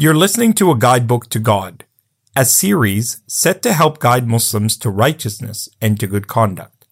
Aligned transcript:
You're 0.00 0.14
listening 0.14 0.52
to 0.52 0.70
a 0.70 0.78
guidebook 0.78 1.28
to 1.30 1.40
God, 1.40 1.84
a 2.36 2.44
series 2.44 3.20
set 3.26 3.62
to 3.62 3.72
help 3.72 3.98
guide 3.98 4.28
Muslims 4.28 4.76
to 4.76 4.90
righteousness 4.90 5.68
and 5.80 5.98
to 5.98 6.06
good 6.06 6.28
conduct. 6.28 6.86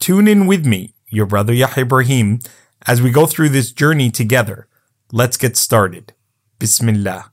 Tune 0.00 0.26
in 0.26 0.46
with 0.46 0.64
me, 0.64 0.94
your 1.10 1.26
brother 1.26 1.52
Yahya 1.52 1.82
Ibrahim, 1.82 2.38
as 2.86 3.02
we 3.02 3.10
go 3.10 3.26
through 3.26 3.50
this 3.50 3.70
journey 3.70 4.10
together. 4.10 4.66
Let's 5.12 5.36
get 5.36 5.58
started. 5.58 6.14
Bismillah. 6.58 7.30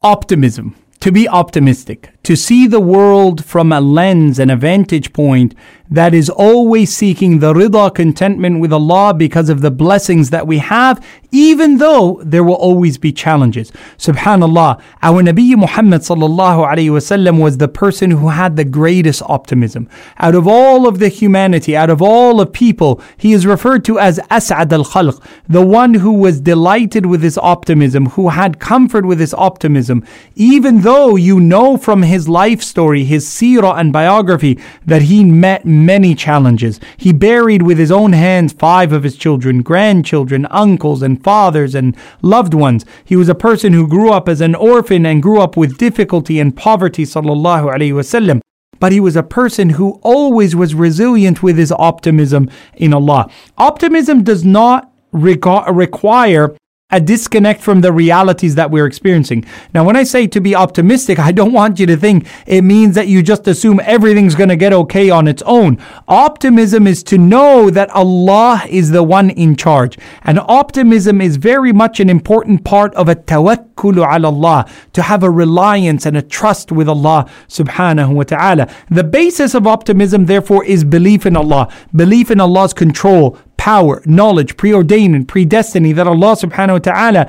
Optimism. 0.00 0.76
To 1.00 1.10
be 1.10 1.28
optimistic. 1.28 2.21
To 2.24 2.36
see 2.36 2.68
the 2.68 2.80
world 2.80 3.44
from 3.44 3.72
a 3.72 3.80
lens 3.80 4.38
and 4.38 4.48
a 4.50 4.56
vantage 4.56 5.12
point 5.12 5.56
that 5.92 6.14
is 6.14 6.30
always 6.30 6.94
seeking 6.94 7.40
the 7.40 7.52
rida 7.52 7.94
contentment 7.94 8.60
with 8.60 8.72
Allah 8.72 9.12
because 9.12 9.50
of 9.50 9.60
the 9.60 9.70
blessings 9.70 10.30
that 10.30 10.46
we 10.46 10.56
have, 10.56 11.04
even 11.32 11.76
though 11.76 12.22
there 12.24 12.42
will 12.42 12.54
always 12.54 12.96
be 12.96 13.12
challenges. 13.12 13.70
Subhanallah, 13.98 14.80
our 15.02 15.22
Nabi 15.22 15.54
Muhammad 15.54 16.00
sallallahu 16.00 16.66
alayhi 16.66 16.90
wasallam 16.90 17.42
was 17.42 17.58
the 17.58 17.68
person 17.68 18.10
who 18.10 18.28
had 18.28 18.56
the 18.56 18.64
greatest 18.64 19.22
optimism. 19.26 19.86
Out 20.18 20.34
of 20.34 20.48
all 20.48 20.88
of 20.88 20.98
the 20.98 21.08
humanity, 21.08 21.76
out 21.76 21.90
of 21.90 22.00
all 22.00 22.40
of 22.40 22.54
people, 22.54 23.02
he 23.18 23.34
is 23.34 23.44
referred 23.44 23.84
to 23.84 23.98
as 23.98 24.18
As'ad 24.30 24.72
al-Khalq, 24.72 25.22
the 25.46 25.64
one 25.64 25.92
who 25.92 26.12
was 26.12 26.40
delighted 26.40 27.04
with 27.04 27.22
his 27.22 27.36
optimism, 27.36 28.06
who 28.06 28.30
had 28.30 28.58
comfort 28.58 29.04
with 29.04 29.20
his 29.20 29.34
optimism, 29.34 30.06
even 30.36 30.80
though 30.80 31.16
you 31.16 31.38
know 31.38 31.76
from 31.76 32.00
his 32.12 32.28
life 32.28 32.62
story, 32.62 33.02
his 33.04 33.26
seerah 33.26 33.76
and 33.78 33.92
biography, 33.92 34.58
that 34.86 35.02
he 35.02 35.24
met 35.24 35.66
many 35.66 36.14
challenges. 36.14 36.78
He 36.96 37.12
buried 37.12 37.62
with 37.62 37.78
his 37.78 37.90
own 37.90 38.12
hands 38.12 38.52
five 38.52 38.92
of 38.92 39.02
his 39.02 39.16
children, 39.16 39.62
grandchildren, 39.62 40.46
uncles, 40.50 41.02
and 41.02 41.22
fathers, 41.22 41.74
and 41.74 41.96
loved 42.22 42.54
ones. 42.54 42.84
He 43.04 43.16
was 43.16 43.28
a 43.28 43.34
person 43.34 43.72
who 43.72 43.88
grew 43.88 44.12
up 44.12 44.28
as 44.28 44.40
an 44.40 44.54
orphan 44.54 45.04
and 45.04 45.22
grew 45.22 45.40
up 45.40 45.56
with 45.56 45.78
difficulty 45.78 46.38
and 46.38 46.56
poverty, 46.56 47.04
sallallahu 47.04 47.74
alaihi 47.74 47.92
wasallam 47.92 48.40
but 48.82 48.90
he 48.90 48.98
was 48.98 49.14
a 49.14 49.22
person 49.22 49.70
who 49.70 50.00
always 50.02 50.56
was 50.56 50.74
resilient 50.74 51.40
with 51.40 51.56
his 51.56 51.70
optimism 51.70 52.50
in 52.74 52.92
Allah. 52.92 53.30
Optimism 53.56 54.24
does 54.24 54.44
not 54.44 54.92
require 55.12 56.56
a 56.92 57.00
disconnect 57.00 57.60
from 57.60 57.80
the 57.80 57.92
realities 57.92 58.54
that 58.54 58.70
we're 58.70 58.86
experiencing. 58.86 59.44
Now, 59.74 59.84
when 59.84 59.96
I 59.96 60.04
say 60.04 60.26
to 60.28 60.40
be 60.40 60.54
optimistic, 60.54 61.18
I 61.18 61.32
don't 61.32 61.52
want 61.52 61.80
you 61.80 61.86
to 61.86 61.96
think 61.96 62.26
it 62.46 62.62
means 62.62 62.94
that 62.94 63.08
you 63.08 63.22
just 63.22 63.48
assume 63.48 63.80
everything's 63.82 64.34
going 64.34 64.50
to 64.50 64.56
get 64.56 64.72
okay 64.72 65.10
on 65.10 65.26
its 65.26 65.42
own. 65.42 65.78
Optimism 66.06 66.86
is 66.86 67.02
to 67.04 67.18
know 67.18 67.70
that 67.70 67.90
Allah 67.90 68.62
is 68.68 68.90
the 68.90 69.02
one 69.02 69.30
in 69.30 69.56
charge. 69.56 69.98
And 70.22 70.38
optimism 70.38 71.20
is 71.20 71.36
very 71.36 71.72
much 71.72 71.98
an 71.98 72.10
important 72.10 72.64
part 72.64 72.94
of 72.94 73.08
a 73.08 73.16
tawakkul 73.16 73.96
ala 73.96 74.28
Allah, 74.28 74.66
to 74.92 75.02
have 75.02 75.22
a 75.22 75.30
reliance 75.30 76.06
and 76.06 76.16
a 76.16 76.22
trust 76.22 76.70
with 76.70 76.88
Allah 76.88 77.28
subhanahu 77.48 78.14
wa 78.14 78.22
ta'ala. 78.22 78.72
The 78.90 79.04
basis 79.04 79.54
of 79.54 79.66
optimism, 79.66 80.26
therefore, 80.26 80.64
is 80.64 80.84
belief 80.84 81.26
in 81.26 81.36
Allah, 81.36 81.72
belief 81.94 82.30
in 82.30 82.40
Allah's 82.40 82.74
control, 82.74 83.38
power, 83.62 84.02
knowledge, 84.04 84.56
preordained 84.56 85.14
and 85.14 85.28
predestiny 85.28 85.94
that 85.94 86.08
Allah 86.08 86.34
subhanahu 86.34 86.84
wa 86.84 87.28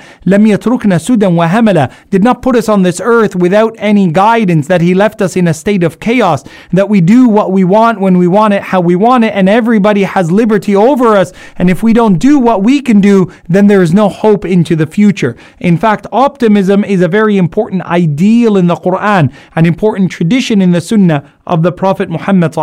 ta'ala 0.82 1.00
sudan 1.00 1.36
wa 1.36 1.48
hamala 1.48 1.94
did 2.10 2.24
not 2.24 2.42
put 2.42 2.56
us 2.56 2.68
on 2.68 2.82
this 2.82 3.00
earth 3.00 3.36
without 3.36 3.76
any 3.78 4.12
guidance, 4.12 4.66
that 4.66 4.82
He 4.82 4.96
left 4.96 5.22
us 5.22 5.36
in 5.36 5.48
a 5.48 5.54
state 5.54 5.84
of 5.84 6.00
chaos, 6.00 6.44
that 6.72 6.90
we 6.90 7.02
do 7.02 7.30
what 7.30 7.52
we 7.52 7.64
want 7.64 8.00
when 8.00 8.18
we 8.18 8.28
want 8.28 8.56
it, 8.56 8.64
how 8.64 8.82
we 8.82 8.96
want 8.96 9.24
it, 9.24 9.32
and 9.36 9.48
everybody 9.48 10.02
has 10.02 10.32
liberty 10.32 10.76
over 10.76 11.16
us. 11.16 11.32
And 11.58 11.70
if 11.70 11.84
we 11.84 11.94
don't 11.94 12.18
do 12.18 12.40
what 12.40 12.64
we 12.64 12.82
can 12.82 13.00
do, 13.00 13.32
then 13.48 13.68
there 13.68 13.84
is 13.84 13.94
no 13.94 14.10
hope 14.10 14.44
into 14.44 14.76
the 14.76 14.88
future. 14.88 15.38
In 15.60 15.78
fact, 15.78 16.08
optimism 16.12 16.84
is 16.84 17.02
a 17.02 17.08
very 17.08 17.38
important 17.38 17.84
ideal 17.84 18.58
in 18.58 18.66
the 18.66 18.76
Quran, 18.76 19.32
an 19.56 19.68
important 19.68 20.10
tradition 20.10 20.64
in 20.64 20.72
the 20.72 20.82
Sunnah 20.82 21.32
of 21.46 21.62
the 21.62 21.72
Prophet 21.72 22.10
Muhammad 22.10 22.54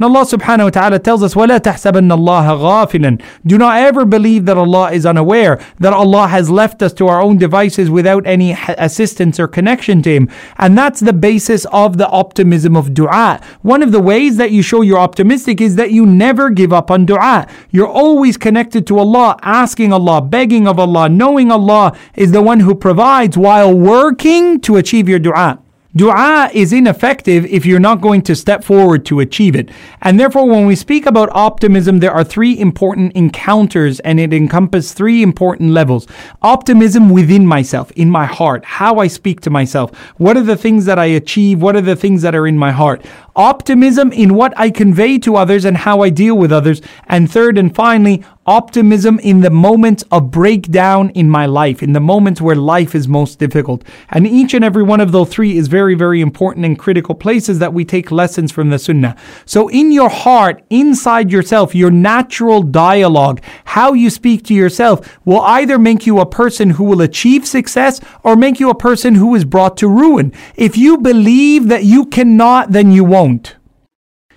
and 0.00 0.16
Allah 0.16 0.24
subhanahu 0.24 0.64
wa 0.64 0.70
ta'ala 0.70 0.98
tells 0.98 1.22
us, 1.22 1.34
وَلَا 1.34 1.60
تَحْسَبَنَّ 1.60 2.10
اللَّهَ 2.10 2.58
غَافِلًا 2.58 3.22
Do 3.44 3.58
not 3.58 3.76
ever 3.76 4.06
believe 4.06 4.46
that 4.46 4.56
Allah 4.56 4.90
is 4.92 5.04
unaware, 5.04 5.60
that 5.78 5.92
Allah 5.92 6.26
has 6.26 6.48
left 6.48 6.80
us 6.80 6.94
to 6.94 7.08
our 7.08 7.20
own 7.20 7.36
devices 7.36 7.90
without 7.90 8.26
any 8.26 8.56
assistance 8.78 9.38
or 9.38 9.46
connection 9.46 10.00
to 10.04 10.10
Him. 10.10 10.30
And 10.56 10.78
that's 10.78 11.00
the 11.00 11.12
basis 11.12 11.66
of 11.66 11.98
the 11.98 12.08
optimism 12.08 12.78
of 12.78 12.94
dua. 12.94 13.42
One 13.60 13.82
of 13.82 13.92
the 13.92 14.00
ways 14.00 14.38
that 14.38 14.52
you 14.52 14.62
show 14.62 14.80
you're 14.80 14.98
optimistic 14.98 15.60
is 15.60 15.76
that 15.76 15.90
you 15.90 16.06
never 16.06 16.48
give 16.48 16.72
up 16.72 16.90
on 16.90 17.04
dua. 17.04 17.46
You're 17.70 17.86
always 17.86 18.38
connected 18.38 18.86
to 18.86 18.98
Allah, 18.98 19.36
asking 19.42 19.92
Allah, 19.92 20.22
begging 20.22 20.66
of 20.66 20.78
Allah, 20.78 21.10
knowing 21.10 21.52
Allah 21.52 21.94
is 22.14 22.32
the 22.32 22.40
one 22.40 22.60
who 22.60 22.74
provides 22.74 23.36
while 23.36 23.74
working 23.74 24.62
to 24.62 24.78
achieve 24.78 25.10
your 25.10 25.18
dua. 25.18 25.58
Dua 25.97 26.49
is 26.53 26.73
ineffective 26.73 27.45
if 27.45 27.65
you're 27.65 27.79
not 27.79 28.01
going 28.01 28.21
to 28.23 28.35
step 28.35 28.65
forward 28.65 29.05
to 29.05 29.21
achieve 29.21 29.55
it. 29.55 29.69
And 30.01 30.19
therefore, 30.19 30.45
when 30.45 30.65
we 30.65 30.75
speak 30.75 31.05
about 31.05 31.29
optimism, 31.31 31.99
there 31.99 32.11
are 32.11 32.25
three 32.25 32.59
important 32.59 33.13
encounters 33.13 34.01
and 34.01 34.19
it 34.19 34.33
encompasses 34.33 34.91
three 34.91 35.23
important 35.23 35.71
levels. 35.71 36.05
Optimism 36.41 37.09
within 37.09 37.47
myself, 37.47 37.91
in 37.91 38.09
my 38.09 38.25
heart, 38.25 38.65
how 38.65 38.99
I 38.99 39.07
speak 39.07 39.39
to 39.41 39.49
myself. 39.49 39.97
What 40.17 40.35
are 40.35 40.43
the 40.43 40.57
things 40.57 40.83
that 40.83 40.99
I 40.99 41.05
achieve? 41.05 41.61
What 41.61 41.77
are 41.77 41.81
the 41.81 41.95
things 41.95 42.23
that 42.23 42.35
are 42.35 42.45
in 42.45 42.57
my 42.57 42.73
heart? 42.73 43.05
Optimism 43.35 44.13
in 44.13 44.33
what 44.33 44.53
I 44.57 44.69
convey 44.69 45.17
to 45.19 45.35
others 45.35 45.65
and 45.65 45.75
how 45.75 46.01
I 46.01 46.09
deal 46.09 46.37
with 46.37 46.53
others. 46.53 46.81
And 47.07 47.29
third 47.29 47.57
and 47.57 47.75
finally, 47.75 48.23
optimism 48.47 49.17
in 49.19 49.41
the 49.41 49.49
moments 49.49 50.03
of 50.11 50.29
breakdown 50.29 51.09
in 51.09 51.27
my 51.29 51.45
life, 51.45 51.81
in 51.81 51.93
the 51.93 51.99
moments 51.99 52.39
where 52.39 52.55
life 52.55 52.93
is 52.93 53.07
most 53.07 53.39
difficult. 53.39 53.83
And 54.09 54.27
each 54.27 54.53
and 54.53 54.63
every 54.63 54.83
one 54.83 55.01
of 55.01 55.11
those 55.11 55.29
three 55.29 55.57
is 55.57 55.67
very, 55.67 55.95
very 55.95 56.21
important 56.21 56.65
and 56.65 56.77
critical 56.77 57.15
places 57.15 57.59
that 57.59 57.73
we 57.73 57.83
take 57.83 58.11
lessons 58.11 58.51
from 58.51 58.69
the 58.69 58.79
Sunnah. 58.79 59.15
So 59.45 59.67
in 59.67 59.91
your 59.91 60.09
heart, 60.09 60.63
inside 60.69 61.31
yourself, 61.31 61.73
your 61.73 61.91
natural 61.91 62.61
dialogue, 62.61 63.41
how 63.65 63.93
you 63.93 64.09
speak 64.09 64.43
to 64.45 64.53
yourself 64.53 65.19
will 65.25 65.41
either 65.41 65.79
make 65.79 66.05
you 66.05 66.19
a 66.19 66.25
person 66.25 66.69
who 66.69 66.83
will 66.83 67.01
achieve 67.01 67.47
success 67.47 67.99
or 68.23 68.35
make 68.35 68.59
you 68.59 68.69
a 68.69 68.75
person 68.75 69.15
who 69.15 69.35
is 69.35 69.43
brought 69.43 69.75
to 69.77 69.89
ruin. 69.89 70.31
If 70.55 70.77
you 70.77 70.99
believe 70.99 71.67
that 71.67 71.83
you 71.83 72.05
cannot, 72.05 72.71
then 72.71 72.91
you 72.91 73.03
won't. 73.03 73.24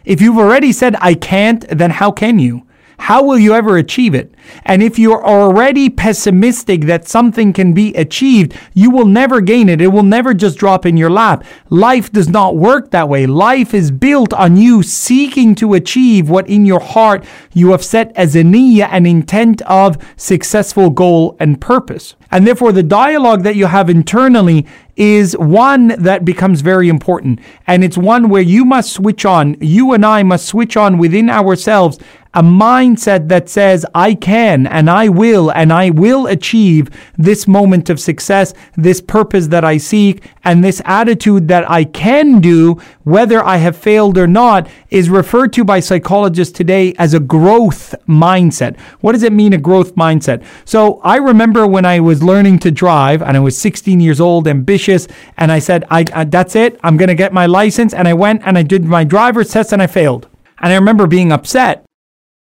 If 0.04 0.20
you've 0.22 0.38
already 0.38 0.72
said, 0.72 0.96
I 1.00 1.14
can't, 1.14 1.68
then 1.68 1.90
how 1.90 2.10
can 2.10 2.38
you? 2.38 2.66
How 2.98 3.22
will 3.22 3.38
you 3.38 3.54
ever 3.54 3.76
achieve 3.76 4.14
it? 4.14 4.34
And 4.64 4.82
if 4.82 4.98
you're 4.98 5.24
already 5.24 5.88
pessimistic 5.88 6.82
that 6.82 7.06
something 7.06 7.52
can 7.52 7.72
be 7.72 7.94
achieved, 7.94 8.58
you 8.74 8.90
will 8.90 9.06
never 9.06 9.40
gain 9.40 9.68
it. 9.68 9.80
It 9.80 9.88
will 9.88 10.02
never 10.02 10.34
just 10.34 10.58
drop 10.58 10.84
in 10.84 10.96
your 10.96 11.10
lap. 11.10 11.44
Life 11.70 12.10
does 12.10 12.28
not 12.28 12.56
work 12.56 12.90
that 12.90 13.08
way. 13.08 13.26
Life 13.26 13.72
is 13.72 13.90
built 13.90 14.32
on 14.32 14.56
you 14.56 14.82
seeking 14.82 15.54
to 15.56 15.74
achieve 15.74 16.28
what 16.28 16.48
in 16.48 16.66
your 16.66 16.80
heart 16.80 17.24
you 17.52 17.70
have 17.70 17.84
set 17.84 18.10
as 18.16 18.34
a 18.34 18.42
niyyah, 18.42 18.88
an 18.90 19.06
intent 19.06 19.62
of 19.62 19.96
successful 20.16 20.90
goal 20.90 21.36
and 21.38 21.60
purpose. 21.60 22.16
And 22.30 22.46
therefore, 22.46 22.72
the 22.72 22.82
dialogue 22.82 23.42
that 23.42 23.56
you 23.56 23.66
have 23.66 23.88
internally 23.88 24.66
is 24.96 25.36
one 25.38 25.88
that 25.88 26.24
becomes 26.24 26.60
very 26.60 26.88
important. 26.88 27.40
And 27.66 27.84
it's 27.84 27.96
one 27.96 28.28
where 28.28 28.42
you 28.42 28.64
must 28.64 28.92
switch 28.92 29.24
on, 29.24 29.56
you 29.60 29.92
and 29.92 30.04
I 30.04 30.22
must 30.24 30.46
switch 30.46 30.76
on 30.76 30.98
within 30.98 31.30
ourselves 31.30 31.98
a 32.34 32.42
mindset 32.42 33.28
that 33.28 33.48
says, 33.48 33.86
I 33.94 34.14
can 34.14 34.66
and 34.66 34.90
I 34.90 35.08
will 35.08 35.50
and 35.50 35.72
I 35.72 35.90
will 35.90 36.26
achieve 36.26 36.90
this 37.16 37.48
moment 37.48 37.88
of 37.90 37.98
success, 37.98 38.54
this 38.76 39.00
purpose 39.00 39.48
that 39.48 39.64
I 39.64 39.78
seek, 39.78 40.24
and 40.44 40.62
this 40.62 40.82
attitude 40.84 41.48
that 41.48 41.68
I 41.70 41.84
can 41.84 42.40
do, 42.40 42.80
whether 43.04 43.42
I 43.42 43.56
have 43.56 43.76
failed 43.76 44.18
or 44.18 44.26
not, 44.26 44.68
is 44.90 45.10
referred 45.10 45.52
to 45.54 45.64
by 45.64 45.80
psychologists 45.80 46.56
today 46.56 46.94
as 46.98 47.14
a 47.14 47.20
growth 47.20 47.94
mindset. 48.06 48.78
What 49.00 49.12
does 49.12 49.22
it 49.22 49.32
mean, 49.32 49.52
a 49.52 49.58
growth 49.58 49.94
mindset? 49.94 50.44
So 50.64 51.00
I 51.02 51.16
remember 51.16 51.66
when 51.66 51.84
I 51.84 52.00
was 52.00 52.17
learning 52.22 52.58
to 52.60 52.70
drive 52.70 53.22
and 53.22 53.36
I 53.36 53.40
was 53.40 53.56
16 53.58 54.00
years 54.00 54.20
old, 54.20 54.46
ambitious, 54.46 55.08
and 55.36 55.50
I 55.50 55.58
said, 55.58 55.84
I, 55.90 56.04
I 56.14 56.24
that's 56.24 56.54
it, 56.56 56.78
I'm 56.82 56.96
going 56.96 57.08
to 57.08 57.14
get 57.14 57.32
my 57.32 57.46
license. 57.46 57.94
And 57.94 58.06
I 58.06 58.14
went 58.14 58.42
and 58.44 58.58
I 58.58 58.62
did 58.62 58.84
my 58.84 59.04
driver's 59.04 59.50
test 59.50 59.72
and 59.72 59.82
I 59.82 59.86
failed. 59.86 60.28
And 60.60 60.72
I 60.72 60.76
remember 60.76 61.06
being 61.06 61.32
upset 61.32 61.87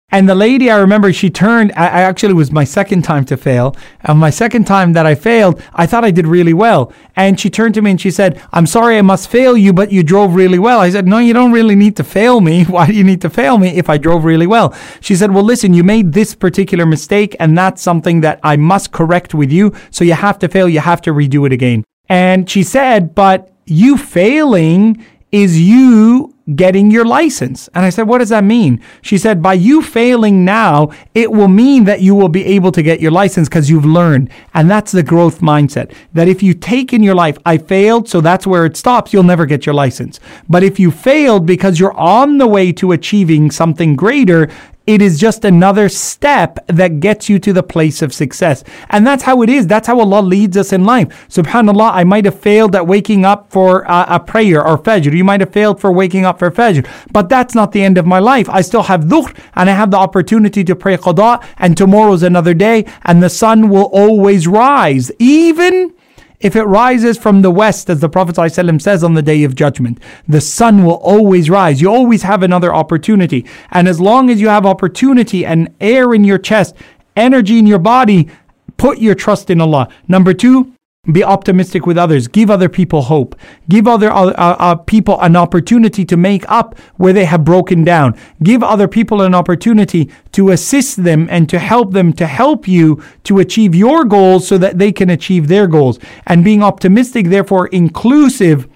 and 0.09 0.29
the 0.29 0.35
lady, 0.35 0.71
I 0.71 0.77
remember 0.77 1.11
she 1.11 1.29
turned, 1.29 1.73
I, 1.73 1.87
I 1.87 2.01
actually 2.03 2.33
was 2.33 2.49
my 2.49 2.63
second 2.63 3.01
time 3.01 3.25
to 3.25 3.35
fail. 3.35 3.75
And 4.01 4.17
my 4.17 4.29
second 4.29 4.65
time 4.65 4.93
that 4.93 5.05
I 5.05 5.15
failed, 5.15 5.61
I 5.73 5.85
thought 5.85 6.05
I 6.05 6.11
did 6.11 6.25
really 6.25 6.53
well. 6.53 6.93
And 7.17 7.37
she 7.37 7.49
turned 7.49 7.73
to 7.73 7.81
me 7.81 7.91
and 7.91 7.99
she 7.99 8.09
said, 8.09 8.41
I'm 8.53 8.65
sorry 8.67 8.97
I 8.97 9.01
must 9.01 9.29
fail 9.29 9.57
you, 9.57 9.73
but 9.73 9.91
you 9.91 10.03
drove 10.03 10.33
really 10.33 10.59
well. 10.59 10.79
I 10.79 10.91
said, 10.91 11.07
No, 11.07 11.17
you 11.17 11.33
don't 11.33 11.51
really 11.51 11.75
need 11.75 11.97
to 11.97 12.05
fail 12.05 12.39
me. 12.39 12.63
Why 12.75 12.87
do 12.87 12.93
you 12.93 13.03
need 13.03 13.19
to 13.21 13.29
fail 13.29 13.57
me 13.57 13.67
if 13.75 13.89
I 13.89 13.97
drove 13.97 14.23
really 14.23 14.47
well? 14.47 14.73
She 15.01 15.13
said, 15.13 15.33
Well, 15.33 15.43
listen, 15.43 15.73
you 15.73 15.83
made 15.83 16.13
this 16.13 16.33
particular 16.35 16.85
mistake, 16.85 17.35
and 17.37 17.57
that's 17.57 17.81
something 17.81 18.21
that 18.21 18.39
I 18.43 18.55
must 18.55 18.93
correct 18.93 19.33
with 19.33 19.51
you. 19.51 19.73
So 19.91 20.05
you 20.05 20.13
have 20.13 20.39
to 20.39 20.47
fail, 20.47 20.69
you 20.69 20.79
have 20.79 21.01
to 21.01 21.11
redo 21.11 21.45
it 21.45 21.51
again. 21.51 21.83
And 22.07 22.49
she 22.49 22.63
said, 22.63 23.13
But 23.13 23.51
you 23.65 23.97
failing 23.97 25.05
is 25.33 25.59
you 25.59 26.33
getting 26.55 26.91
your 26.91 27.05
license. 27.05 27.67
And 27.73 27.85
I 27.85 27.89
said, 27.89 28.07
What 28.07 28.19
does 28.19 28.29
that 28.29 28.43
mean? 28.43 28.81
She 29.01 29.17
said, 29.17 29.41
By 29.41 29.53
you 29.53 29.81
failing 29.81 30.45
now, 30.45 30.91
it 31.13 31.31
will 31.31 31.47
mean 31.47 31.83
that 31.85 32.01
you 32.01 32.15
will 32.15 32.29
be 32.29 32.45
able 32.45 32.71
to 32.71 32.81
get 32.81 33.01
your 33.01 33.11
license 33.11 33.49
because 33.49 33.69
you've 33.69 33.85
learned. 33.85 34.29
And 34.53 34.69
that's 34.69 34.91
the 34.91 35.03
growth 35.03 35.41
mindset. 35.41 35.93
That 36.13 36.27
if 36.27 36.41
you 36.41 36.53
take 36.53 36.93
in 36.93 37.03
your 37.03 37.15
life, 37.15 37.37
I 37.45 37.57
failed, 37.57 38.07
so 38.07 38.21
that's 38.21 38.47
where 38.47 38.65
it 38.65 38.77
stops, 38.77 39.13
you'll 39.13 39.23
never 39.23 39.45
get 39.45 39.65
your 39.65 39.75
license. 39.75 40.19
But 40.47 40.63
if 40.63 40.79
you 40.79 40.91
failed 40.91 41.45
because 41.45 41.79
you're 41.79 41.97
on 41.97 42.37
the 42.37 42.47
way 42.47 42.71
to 42.73 42.91
achieving 42.91 43.51
something 43.51 43.95
greater, 43.95 44.49
it 44.87 45.01
is 45.01 45.19
just 45.19 45.43
another 45.43 45.89
step 45.89 46.65
that 46.67 47.01
gets 47.01 47.27
you 47.27 47.39
to 47.39 47.51
the 47.51 47.61
place 47.61 48.01
of 48.01 48.13
success. 48.13 48.63
And 48.89 49.05
that's 49.05 49.23
how 49.23 49.41
it 49.41 49.49
is. 49.49 49.67
That's 49.67 49.85
how 49.87 49.99
Allah 49.99 50.21
leads 50.21 50.55
us 50.55 50.71
in 50.71 50.85
life. 50.85 51.27
Subhanallah, 51.27 51.91
I 51.91 52.05
might 52.05 52.23
have 52.23 52.39
failed 52.39 52.73
at 52.73 52.87
waking 52.87 53.25
up 53.25 53.51
for 53.51 53.81
a, 53.81 54.05
a 54.15 54.19
prayer 54.19 54.65
or 54.65 54.77
Fajr. 54.77 55.13
You 55.13 55.25
might 55.25 55.41
have 55.41 55.51
failed 55.51 55.81
for 55.81 55.91
waking 55.91 56.23
up 56.23 56.39
for 56.39 56.49
Fajr. 56.49 56.87
But 57.11 57.27
that's 57.27 57.53
not 57.53 57.73
the 57.73 57.83
end 57.83 57.97
of 57.97 58.05
my 58.05 58.19
life. 58.19 58.49
I 58.49 58.61
still 58.61 58.83
have 58.83 59.01
Dhuhr 59.01 59.37
and 59.55 59.69
I 59.69 59.73
have 59.73 59.91
the 59.91 59.97
opportunity 59.97 60.63
to 60.63 60.75
pray 60.75 60.95
Qada 60.95 61.45
and 61.57 61.75
tomorrow's 61.75 62.23
another 62.23 62.53
day 62.53 62.85
and 63.03 63.21
the 63.21 63.29
sun 63.29 63.67
will 63.67 63.89
always 63.91 64.47
rise. 64.47 65.11
Even 65.19 65.93
if 66.39 66.55
it 66.55 66.63
rises 66.63 67.17
from 67.17 67.41
the 67.41 67.49
west, 67.49 67.89
as 67.89 67.99
the 67.99 68.09
Prophet 68.09 68.35
ﷺ 68.35 68.81
says 68.81 69.03
on 69.03 69.15
the 69.15 69.21
day 69.23 69.43
of 69.43 69.55
judgment, 69.55 69.99
the 70.27 70.41
sun 70.41 70.85
will 70.85 70.95
always 70.95 71.49
rise. 71.49 71.81
You 71.81 71.89
always 71.89 72.21
have 72.23 72.43
another 72.43 72.73
opportunity. 72.73 73.45
And 73.71 73.87
as 73.87 73.99
long 73.99 74.29
as 74.29 74.39
you 74.39 74.47
have 74.47 74.65
opportunity 74.65 75.45
and 75.45 75.73
air 75.81 76.13
in 76.13 76.23
your 76.23 76.37
chest, 76.37 76.75
energy 77.15 77.57
in 77.57 77.65
your 77.65 77.79
body, 77.79 78.29
put 78.77 78.99
your 78.99 79.15
trust 79.15 79.49
in 79.49 79.59
Allah. 79.59 79.89
Number 80.07 80.33
two, 80.33 80.73
be 81.11 81.23
optimistic 81.23 81.85
with 81.85 81.97
others. 81.97 82.27
Give 82.27 82.49
other 82.49 82.69
people 82.69 83.03
hope. 83.03 83.35
Give 83.69 83.87
other 83.87 84.11
uh, 84.11 84.31
uh, 84.31 84.75
people 84.75 85.19
an 85.21 85.35
opportunity 85.35 86.05
to 86.05 86.17
make 86.17 86.49
up 86.49 86.77
where 86.97 87.13
they 87.13 87.25
have 87.25 87.43
broken 87.43 87.83
down. 87.83 88.17
Give 88.43 88.63
other 88.63 88.87
people 88.87 89.21
an 89.21 89.33
opportunity 89.33 90.09
to 90.33 90.51
assist 90.51 91.03
them 91.03 91.27
and 91.29 91.49
to 91.49 91.59
help 91.59 91.93
them 91.93 92.13
to 92.13 92.27
help 92.27 92.67
you 92.67 93.01
to 93.23 93.39
achieve 93.39 93.73
your 93.73 94.03
goals 94.03 94.47
so 94.47 94.57
that 94.57 94.77
they 94.77 94.91
can 94.91 95.09
achieve 95.09 95.47
their 95.47 95.67
goals. 95.67 95.99
And 96.25 96.43
being 96.43 96.63
optimistic, 96.63 97.27
therefore, 97.27 97.67
inclusive 97.67 98.67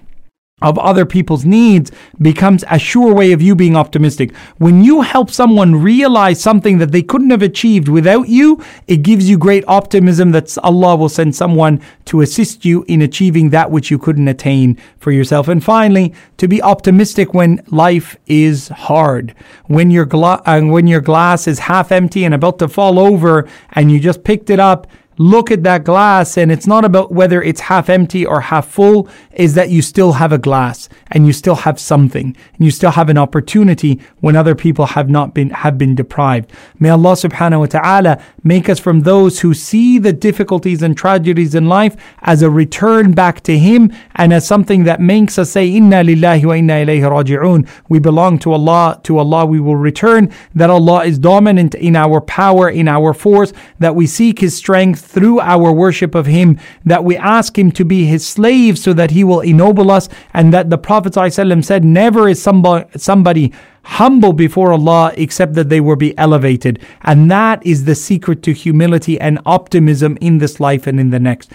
of 0.62 0.78
other 0.78 1.04
people's 1.04 1.44
needs 1.44 1.90
becomes 2.20 2.64
a 2.70 2.78
sure 2.78 3.14
way 3.14 3.32
of 3.32 3.42
you 3.42 3.54
being 3.54 3.76
optimistic. 3.76 4.34
When 4.58 4.82
you 4.84 5.02
help 5.02 5.30
someone 5.30 5.76
realize 5.76 6.40
something 6.40 6.78
that 6.78 6.92
they 6.92 7.02
couldn't 7.02 7.30
have 7.30 7.42
achieved 7.42 7.88
without 7.88 8.28
you, 8.28 8.62
it 8.86 9.02
gives 9.02 9.28
you 9.28 9.38
great 9.38 9.64
optimism 9.66 10.32
that 10.32 10.56
Allah 10.62 10.96
will 10.96 11.08
send 11.08 11.34
someone 11.34 11.80
to 12.06 12.20
assist 12.20 12.64
you 12.64 12.84
in 12.88 13.02
achieving 13.02 13.50
that 13.50 13.70
which 13.70 13.90
you 13.90 13.98
couldn't 13.98 14.28
attain 14.28 14.78
for 14.98 15.10
yourself. 15.10 15.48
And 15.48 15.62
finally, 15.62 16.14
to 16.38 16.48
be 16.48 16.62
optimistic 16.62 17.34
when 17.34 17.62
life 17.68 18.16
is 18.26 18.68
hard. 18.68 19.34
When 19.66 19.90
your, 19.90 20.04
gla- 20.04 20.42
uh, 20.46 20.60
when 20.62 20.86
your 20.86 21.00
glass 21.00 21.46
is 21.46 21.58
half 21.60 21.92
empty 21.92 22.24
and 22.24 22.34
about 22.34 22.58
to 22.60 22.68
fall 22.68 22.98
over 22.98 23.48
and 23.72 23.90
you 23.90 24.00
just 24.00 24.24
picked 24.24 24.50
it 24.50 24.60
up 24.60 24.86
look 25.18 25.50
at 25.50 25.62
that 25.62 25.84
glass 25.84 26.38
and 26.38 26.50
it's 26.50 26.66
not 26.66 26.84
about 26.84 27.12
whether 27.12 27.42
it's 27.42 27.62
half 27.62 27.88
empty 27.90 28.24
or 28.24 28.40
half 28.40 28.66
full 28.66 29.08
is 29.32 29.54
that 29.54 29.70
you 29.70 29.82
still 29.82 30.12
have 30.12 30.32
a 30.32 30.38
glass 30.38 30.88
and 31.10 31.26
you 31.26 31.32
still 31.32 31.54
have 31.54 31.78
something 31.78 32.36
and 32.54 32.64
you 32.64 32.70
still 32.70 32.90
have 32.90 33.08
an 33.08 33.18
opportunity 33.18 34.00
when 34.20 34.36
other 34.36 34.54
people 34.54 34.86
have 34.86 35.10
not 35.10 35.34
been 35.34 35.50
have 35.50 35.76
been 35.76 35.94
deprived. 35.94 36.50
May 36.78 36.88
allah 36.90 37.12
subhanahu 37.12 37.60
wa 37.60 37.66
ta'ala 37.66 38.22
make 38.42 38.68
us 38.68 38.78
from 38.78 39.00
those 39.00 39.40
who 39.40 39.54
see 39.54 39.98
the 39.98 40.12
difficulties 40.12 40.82
and 40.82 40.96
tragedies 40.96 41.54
in 41.54 41.66
life 41.66 41.96
as 42.22 42.42
a 42.42 42.50
return 42.50 43.12
back 43.12 43.42
to 43.42 43.58
him 43.58 43.92
and 44.16 44.32
as 44.32 44.46
something 44.46 44.84
that 44.84 45.00
makes 45.00 45.38
us 45.38 45.50
say 45.50 45.68
inna 45.68 46.02
lillahi 46.02 46.44
wa 46.44 46.54
inna 46.54 46.74
ilayhi 46.84 47.02
raji'un 47.02 47.68
we 47.88 47.98
belong 47.98 48.38
to 48.38 48.52
allah 48.52 49.00
to 49.02 49.18
allah 49.18 49.44
we 49.44 49.60
will 49.60 49.76
return 49.76 50.32
that 50.54 50.70
allah 50.70 51.04
is 51.04 51.18
dominant 51.18 51.74
in 51.74 51.96
our 51.96 52.20
power 52.20 52.68
in 52.68 52.88
our 52.88 53.12
force 53.12 53.52
that 53.78 53.94
we 53.94 54.06
seek 54.06 54.38
his 54.38 54.56
strength 54.56 55.01
through 55.02 55.40
our 55.40 55.72
worship 55.72 56.14
of 56.14 56.26
Him, 56.26 56.58
that 56.84 57.04
we 57.04 57.16
ask 57.16 57.58
Him 57.58 57.72
to 57.72 57.84
be 57.84 58.04
His 58.06 58.26
slave 58.26 58.78
so 58.78 58.92
that 58.92 59.10
He 59.10 59.24
will 59.24 59.40
ennoble 59.40 59.90
us, 59.90 60.08
and 60.32 60.52
that 60.52 60.70
the 60.70 60.78
Prophet 60.78 61.12
ﷺ 61.14 61.64
said, 61.64 61.84
Never 61.84 62.28
is 62.28 62.42
somebody, 62.42 62.86
somebody 62.96 63.52
humble 63.84 64.32
before 64.32 64.72
Allah 64.72 65.12
except 65.16 65.54
that 65.54 65.68
they 65.68 65.80
will 65.80 65.96
be 65.96 66.16
elevated. 66.16 66.78
And 67.02 67.30
that 67.30 67.64
is 67.66 67.84
the 67.84 67.94
secret 67.94 68.42
to 68.44 68.52
humility 68.52 69.20
and 69.20 69.38
optimism 69.44 70.16
in 70.20 70.38
this 70.38 70.60
life 70.60 70.86
and 70.86 71.00
in 71.00 71.10
the 71.10 71.20
next. 71.20 71.50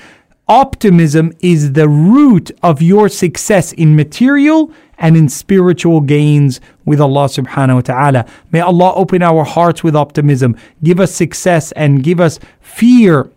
Optimism 0.49 1.33
is 1.41 1.73
the 1.73 1.89
root 1.89 2.51
of 2.63 2.81
your 2.81 3.09
success 3.09 3.73
in 3.73 3.97
material 3.97 4.71
and 4.97 5.17
in 5.17 5.27
spiritual 5.27 5.99
gains 5.99 6.61
with 6.85 7.01
Allah 7.01 7.25
subhanahu 7.25 7.75
wa 7.75 7.81
ta'ala. 7.81 8.25
May 8.51 8.61
Allah 8.61 8.93
open 8.95 9.21
our 9.21 9.43
hearts 9.43 9.83
with 9.83 9.95
optimism, 9.95 10.55
give 10.81 11.01
us 11.01 11.13
success 11.13 11.73
and 11.73 12.01
give 12.01 12.21
us 12.21 12.39
fear 12.61 13.29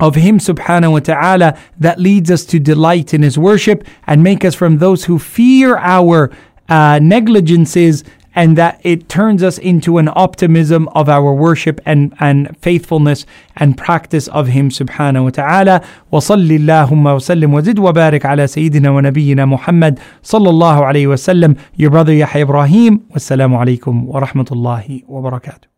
of 0.00 0.14
Him 0.14 0.38
subhanahu 0.38 0.92
wa 0.92 1.00
ta'ala 1.00 1.58
that 1.78 1.98
leads 1.98 2.30
us 2.30 2.44
to 2.46 2.58
delight 2.58 3.14
in 3.14 3.22
His 3.22 3.38
worship 3.38 3.84
and 4.06 4.22
make 4.22 4.44
us 4.44 4.54
from 4.54 4.78
those 4.78 5.04
who 5.04 5.18
fear 5.18 5.76
our 5.78 6.30
uh, 6.68 6.98
negligences 7.02 8.04
and 8.34 8.58
that 8.58 8.78
it 8.82 9.08
turns 9.08 9.42
us 9.42 9.56
into 9.56 9.96
an 9.96 10.10
optimism 10.14 10.88
of 10.88 11.08
our 11.08 11.32
worship 11.32 11.80
and, 11.86 12.14
and 12.20 12.54
faithfulness 12.58 13.24
and 13.56 13.78
practice 13.78 14.28
of 14.28 14.48
Him 14.48 14.68
subhanahu 14.68 15.24
wa 15.24 15.30
ta'ala. 15.30 15.80
وصل 16.12 16.50
اللهم 16.50 17.06
وسلم 17.06 17.54
وزد 17.54 17.78
وبارك 17.78 18.26
على 18.26 18.46
سيدنا 18.46 18.90
ونبينا 18.90 19.46
محمد 19.46 19.98
صلى 20.22 20.50
الله 20.50 20.84
عليه 20.84 21.06
وسلم. 21.06 21.56
Your 21.76 21.90
brother 21.90 22.12
Yahya 22.12 22.42
Ibrahim. 22.42 22.98
Wassalamu 23.14 23.56
alaikum 23.56 24.04
wa 24.04 24.20
rahmatullahi 24.20 25.04
wa 25.08 25.30
barakatuh. 25.30 25.69